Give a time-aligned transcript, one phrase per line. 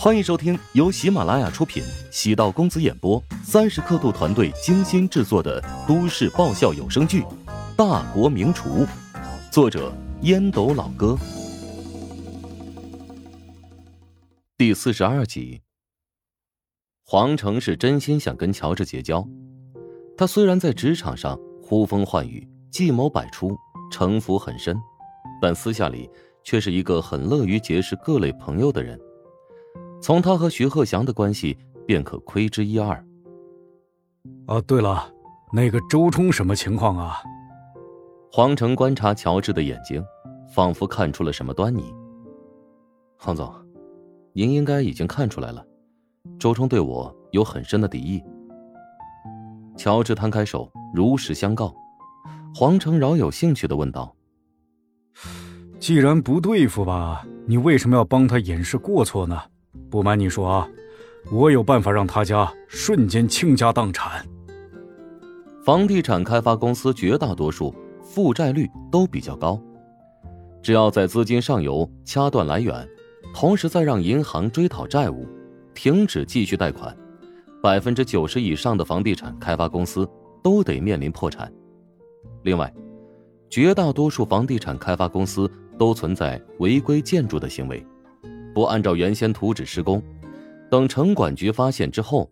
[0.00, 7.22] 欢迎收听由喜马拉雅出品、喜道公子演播、三十刻度团队精心制作的都市爆笑有声剧
[7.76, 8.86] 《大国名厨》，
[9.50, 11.18] 作者烟斗老哥，
[14.56, 15.60] 第四十二集。
[17.02, 19.26] 黄成是真心想跟乔治结交，
[20.16, 23.50] 他虽然在职场上呼风唤雨、计谋百出、
[23.90, 24.80] 城府很深，
[25.42, 26.08] 但私下里
[26.44, 28.96] 却是一个很乐于结识各类朋友的人。
[30.00, 33.04] 从他和徐鹤祥的关系便可窥之一二。
[34.46, 35.12] 哦，对了，
[35.52, 37.20] 那个周冲什么情况啊？
[38.30, 40.04] 黄成观察乔治的眼睛，
[40.54, 41.92] 仿佛看出了什么端倪。
[43.18, 43.52] 黄总，
[44.32, 45.64] 您应该已经看出来了，
[46.38, 48.22] 周冲对我有很深的敌意。
[49.76, 51.74] 乔治摊开手，如实相告。
[52.54, 54.14] 黄成饶有兴趣的问道
[55.78, 59.40] ：“既然不对付吧，你为什么要帮他掩饰过错呢？”
[59.90, 60.68] 不瞒你说啊，
[61.30, 64.24] 我有办法让他家瞬间倾家荡产。
[65.64, 69.60] 房地产开发公司绝大多数负债率都比较高，
[70.62, 72.88] 只要在资金上游掐断来源，
[73.34, 75.26] 同时再让银行追讨债务，
[75.74, 76.96] 停止继续贷款，
[77.62, 80.08] 百分之九十以上的房地产开发公司
[80.42, 81.52] 都得面临破产。
[82.42, 82.72] 另外，
[83.50, 87.84] 绝大多数房地产开发公司都存在违规建筑的行为。
[88.58, 90.02] 不按照原先图纸施工，
[90.68, 92.28] 等城管局发现之后，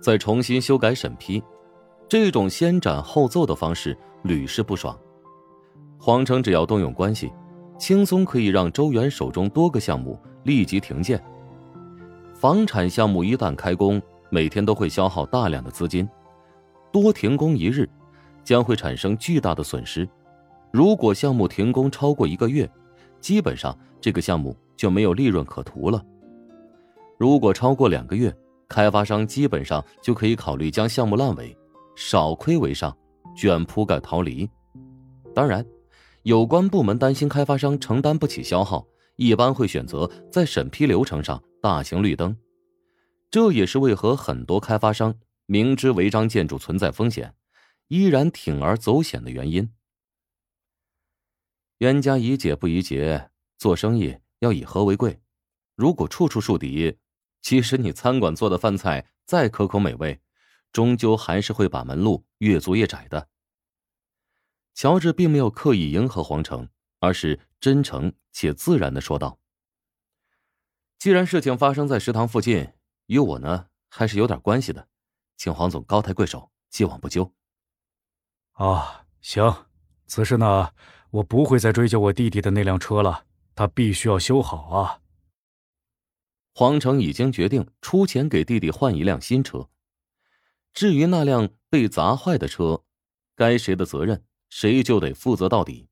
[0.00, 1.42] 再重新修改审批，
[2.08, 4.96] 这种先斩后奏的方式屡试不爽。
[5.98, 7.32] 黄成只要动用关系，
[7.76, 11.20] 轻松可以让周元手中多个项目立即停建。
[12.34, 14.00] 房产项目一旦开工，
[14.30, 16.08] 每天都会消耗大量的资金，
[16.92, 17.90] 多停工一日，
[18.44, 20.08] 将会产生巨大的损失。
[20.70, 22.70] 如果项目停工超过一个月，
[23.20, 24.56] 基本上这个项目。
[24.78, 26.02] 就没有利润可图了。
[27.18, 28.34] 如果超过两个月，
[28.68, 31.54] 开发商基本上就可以考虑将项目烂尾，
[31.96, 32.96] 少亏为上，
[33.36, 34.48] 卷铺盖逃离。
[35.34, 35.66] 当然，
[36.22, 42.36] 有关部门担心开发商承担不起消耗，一般会选择在审批流程上大型绿灯。
[43.30, 45.14] 这也是为何很多开发商
[45.46, 47.34] 明知违章建筑存在风险，
[47.88, 49.68] 依然铤而走险的原因。
[51.78, 54.16] 冤家宜解不宜结，做生意。
[54.40, 55.20] 要以和为贵，
[55.74, 56.98] 如果处处树敌，
[57.40, 60.20] 即使你餐馆做的饭菜再可口美味，
[60.72, 63.28] 终究还是会把门路越做越窄的。
[64.74, 66.68] 乔治并没有刻意迎合黄城，
[67.00, 69.40] 而是真诚且自然的说道
[70.98, 72.72] ：“既然事情发生在食堂附近，
[73.06, 74.88] 与我呢还是有点关系的，
[75.36, 77.32] 请黄总高抬贵手，既往不咎。”
[78.54, 79.66] 啊，行，
[80.06, 80.72] 此事呢，
[81.10, 83.27] 我不会再追究我弟弟的那辆车了。
[83.58, 85.00] 他必须要修好啊！
[86.54, 89.68] 黄成已经决定出钱给弟弟换一辆新车。
[90.72, 92.84] 至于那辆被砸坏的车，
[93.34, 95.88] 该谁的责任，谁就得负责到底。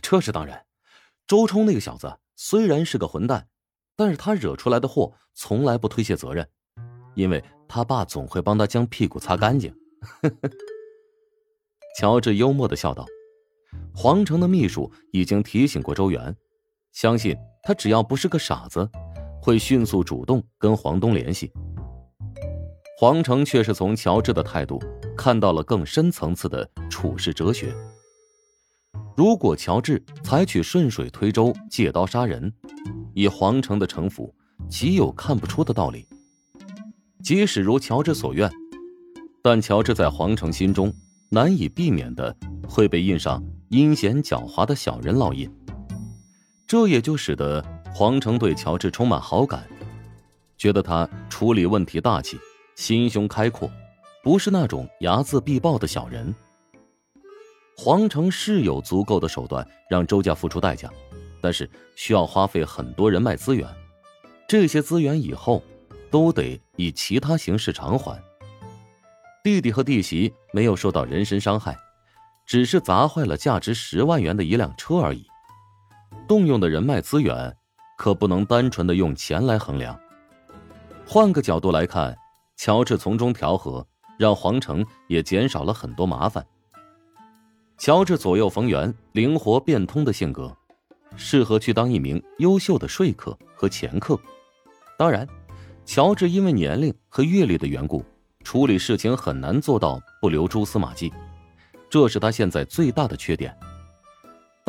[0.00, 0.64] 这是当然。
[1.26, 3.50] 周冲那个小子虽然是个混蛋，
[3.94, 6.48] 但是他惹出来的祸从来不推卸责任，
[7.14, 9.76] 因为他爸总会帮他将屁股擦干净。
[12.00, 13.04] 乔治幽默的笑道
[13.94, 16.34] ：“黄成的秘书已经提醒过周元。”
[16.92, 18.88] 相信他只要不是个傻子，
[19.40, 21.52] 会迅速主动跟黄东联系。
[22.98, 24.82] 黄成却是从乔治的态度
[25.16, 27.72] 看到了更深层次的处事哲学。
[29.16, 32.52] 如果乔治采取顺水推舟、借刀杀人，
[33.14, 34.34] 以黄成的城府，
[34.68, 36.08] 岂有看不出的道理？
[37.22, 38.50] 即使如乔治所愿，
[39.42, 40.92] 但乔治在黄成心中
[41.30, 42.34] 难以避免的
[42.68, 45.48] 会被印上阴险狡猾的小人烙印。
[46.68, 47.64] 这也就使得
[47.94, 49.66] 黄成对乔治充满好感，
[50.58, 52.38] 觉得他处理问题大气，
[52.76, 53.70] 心胸开阔，
[54.22, 56.34] 不是那种睚眦必报的小人。
[57.74, 60.90] 黄成是有足够的手段让周家付出代价，
[61.40, 63.66] 但是需要花费很多人脉资源，
[64.46, 65.62] 这些资源以后
[66.10, 68.22] 都得以其他形式偿还。
[69.42, 71.74] 弟弟和弟媳没有受到人身伤害，
[72.44, 75.24] 只是砸坏了价值十万元的一辆车而已。
[76.26, 77.54] 动用的人脉资源，
[77.96, 79.98] 可不能单纯的用钱来衡量。
[81.06, 82.16] 换个角度来看，
[82.56, 83.86] 乔治从中调和，
[84.18, 86.44] 让黄成也减少了很多麻烦。
[87.78, 90.54] 乔治左右逢源、灵活变通的性格，
[91.16, 94.18] 适合去当一名优秀的说客和掮客。
[94.98, 95.26] 当然，
[95.84, 98.04] 乔治因为年龄和阅历的缘故，
[98.42, 101.12] 处理事情很难做到不留蛛丝马迹，
[101.88, 103.56] 这是他现在最大的缺点。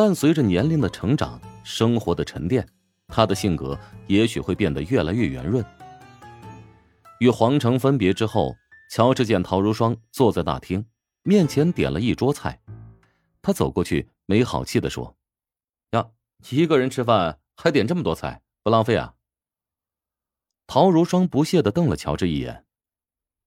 [0.01, 2.65] 但随着年龄的成长，生活的沉淀，
[3.09, 5.61] 他的性格也许会变得越来越圆润。
[7.19, 8.55] 与黄成分别之后，
[8.89, 10.85] 乔治见陶如霜坐在大厅，
[11.23, 12.61] 面前点了一桌菜，
[13.41, 15.17] 他走过去，没好气的说
[15.91, 16.07] ：“呀，
[16.49, 19.15] 一个人吃饭还点这么多菜，不浪费啊？”
[20.65, 22.63] 陶如霜不屑的瞪了乔治一眼：“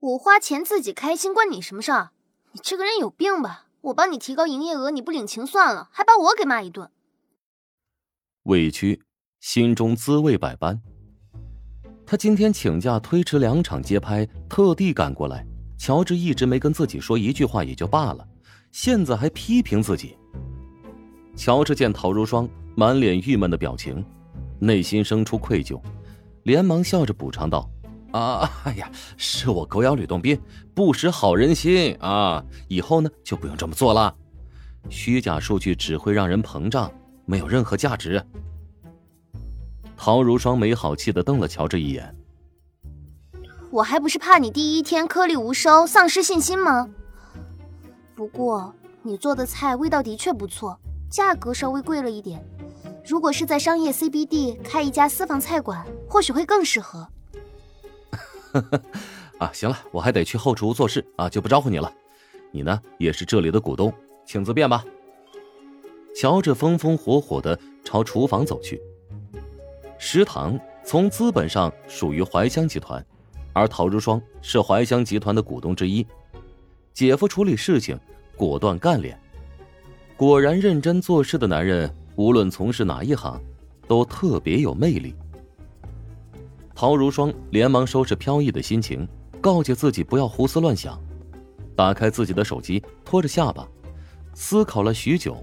[0.01, 2.11] 我花钱自己开心，关你什么事儿？
[2.51, 3.69] 你这个人有病吧？
[3.83, 6.89] 我帮你提高营业额，你不领情算了，还把我给骂一顿。”
[8.45, 9.03] 委屈，
[9.41, 10.81] 心中滋味百般。
[12.05, 15.47] 他今天请假推迟两场街拍，特地赶过来。
[15.79, 18.27] 乔治一直没跟自己说一句话也就罢了，
[18.71, 20.17] 现在还批评自己。
[21.35, 24.05] 乔治见陶如霜满脸郁闷的表情，
[24.61, 25.81] 内心生出愧疚，
[26.45, 27.69] 连忙笑着补偿道
[28.13, 30.41] ：“啊， 哎呀，是我狗咬吕洞宾，
[30.75, 32.45] 不识好人心啊！
[32.69, 34.15] 以后呢，就不用这么做了。
[34.89, 36.91] 虚假数据只会让人膨胀，
[37.25, 38.25] 没有任何价值。”
[39.97, 42.15] 陶如霜没好气的瞪了乔治一眼。
[43.71, 46.89] 我还不是怕你第一天颗粒无收，丧失信心吗？
[48.15, 52.45] 不过你做的菜味道的确不错，价格稍微贵了一点。
[53.07, 57.09] 如果是在商业 CBD 开一家私房菜馆，或许会更适合。
[58.53, 58.83] 呵 呵
[59.39, 61.93] 啊，行了，我还得去后厨做事啊，就不招呼你了。
[62.51, 63.93] 你呢，也是这里的股东，
[64.27, 64.85] 请自便吧。
[66.15, 68.81] 乔治风风火火的朝厨房走去。
[69.99, 73.05] 食堂从资本上属于怀香集团，
[73.53, 76.07] 而陶如霜是怀香集团的股东之一。
[76.93, 77.99] 姐夫处理事情
[78.37, 79.19] 果断干练，
[80.17, 83.41] 果然认真做事的男人，无论从事哪一行，
[83.89, 85.15] 都特别有魅力。
[86.83, 89.07] 陶如霜连忙收拾飘逸的心情，
[89.41, 91.01] 告诫自己不要胡思乱想，
[91.77, 93.69] 打开自己的手机，托着下巴，
[94.35, 95.37] 思考了许久，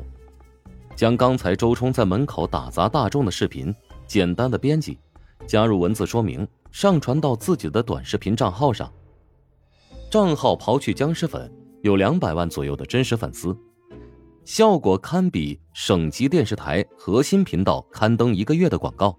[0.98, 3.74] 将刚才周冲在门口打砸大众的视频。
[4.06, 5.00] 简单的编辑，
[5.48, 8.92] 加入文字说明，上传到自己的短视频账号上。
[10.12, 11.50] 账号刨去僵尸粉，
[11.84, 13.58] 有两百万左右的真实粉丝，
[14.44, 19.18] 效果堪比省级电视台核心频道刊登一个月的广告。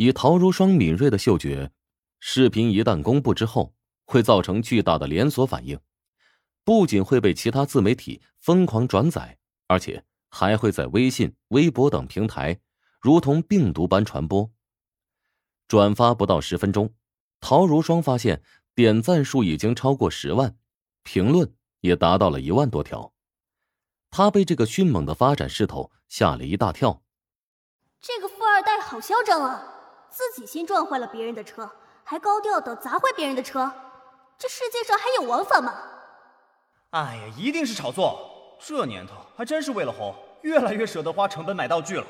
[0.00, 1.70] 以陶如霜敏锐的嗅觉，
[2.20, 3.74] 视频一旦公布之后，
[4.06, 5.78] 会造成巨大的连锁反应，
[6.64, 9.36] 不仅会被其他自媒体疯狂转载，
[9.66, 10.02] 而且。
[10.32, 12.60] 还会在微信、微博等平台，
[13.00, 14.48] 如同病毒般传播。
[15.66, 16.94] 转发不到十分钟，
[17.40, 18.40] 陶如霜发现
[18.76, 20.56] 点赞数已经超过十万，
[21.02, 23.12] 评论也达到了一万多条。
[24.08, 27.02] 他被这个迅猛的发展势头吓了一大跳。
[28.00, 29.79] 这个富二代好嚣张啊！
[30.10, 31.70] 自己先撞坏了别人的车，
[32.02, 33.70] 还高调的砸坏别人的车，
[34.36, 35.72] 这世界上还有王法吗？
[36.90, 38.56] 哎呀，一定是炒作。
[38.58, 42.06] 这年头还真是为了红，越来越舍得花成本买道具了。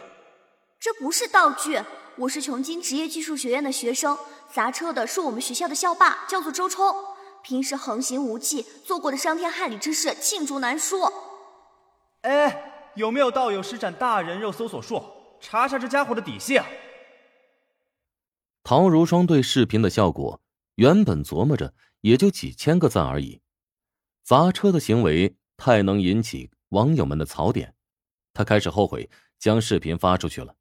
[0.80, 1.80] 这不是道具，
[2.16, 4.18] 我是琼京职业技术学院的学生，
[4.50, 6.92] 砸车的是我们学校的校霸，叫做周冲。
[7.42, 11.10] 平时横行无忌，做过的伤天害理之事罄竹难书。
[12.22, 15.02] 哎，有没有道友施展大人肉搜索术，
[15.40, 16.66] 查查这家伙的底细啊？
[18.62, 20.40] 陶如霜对视频的效果，
[20.76, 23.40] 原本琢磨着也就几千个赞而已，
[24.22, 25.36] 砸车的行为。
[25.62, 27.74] 太能引起网友们的槽点，
[28.32, 30.56] 他开始后悔将视频发出去了。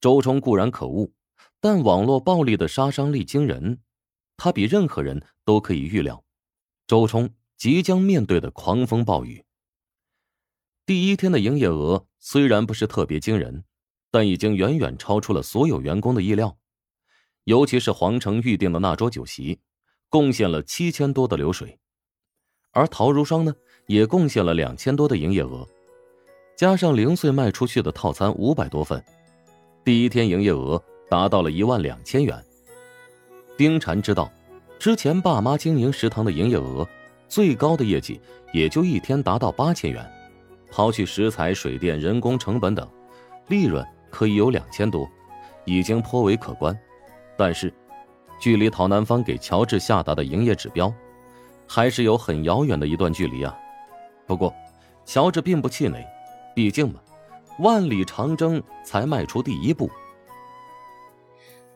[0.00, 1.10] 周冲固然可恶，
[1.58, 3.80] 但网络暴力的杀伤力惊人，
[4.36, 6.24] 他比任何人都可以预料
[6.86, 9.44] 周冲即将面对的狂风暴雨。
[10.86, 13.64] 第一天的营业额虽然不是特别惊人，
[14.12, 16.56] 但已经远远超出了所有员工的意料，
[17.48, 19.58] 尤其是皇城预定的那桌酒席，
[20.10, 21.78] 贡献了七千多的流水，
[22.72, 23.54] 而陶如霜呢？
[23.86, 25.66] 也贡献了两千多的营业额，
[26.58, 29.02] 加上零碎卖出去的套餐五百多份，
[29.82, 30.78] 第一天营业额
[31.08, 32.38] 达到了一万两千元。
[33.56, 34.30] 丁禅知道，
[34.78, 36.86] 之前爸妈经营食堂的营业额
[37.28, 38.20] 最高的业绩
[38.52, 40.06] 也就一天达到八千元，
[40.70, 42.86] 刨去食材、水电、人工成本等，
[43.46, 45.08] 利润可以有两千多，
[45.64, 46.78] 已经颇为可观。
[47.38, 47.72] 但是，
[48.40, 50.92] 距离陶南方给乔治下达的营业指标，
[51.68, 53.56] 还是有很遥远的一段距离啊。
[54.26, 54.52] 不过，
[55.04, 56.04] 乔治并不气馁，
[56.52, 56.98] 毕竟嘛，
[57.60, 59.88] 万里长征才迈出第一步。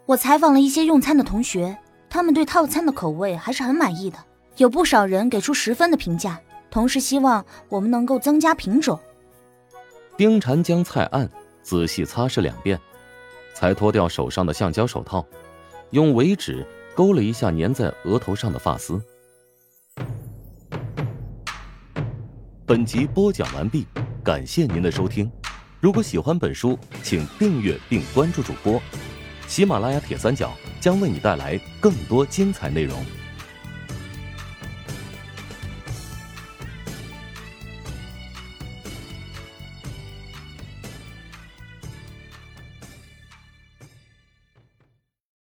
[0.05, 1.79] 我采访了一些用餐的同学，
[2.11, 4.19] 他们对套餐的口味还是很满意的，
[4.57, 6.41] 有不少人给出十分的评价，
[6.73, 8.99] 同时希望我们能够增加品种。
[10.17, 11.31] 丁婵将菜案
[11.63, 12.79] 仔细擦拭两遍，
[13.55, 15.25] 才脱掉手上的橡胶手套，
[15.93, 18.99] 用尾指勾了一下粘在额头上的发丝。
[22.65, 23.87] 本集播讲完毕，
[24.25, 25.31] 感谢您的收听。
[25.81, 28.81] 如果喜欢本书，请订阅并关注主播。
[29.47, 33.05] 喜马拉雅铁三角将为你带来更多精彩内容。